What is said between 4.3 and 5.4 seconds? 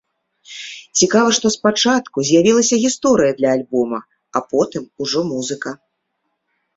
а потым ужо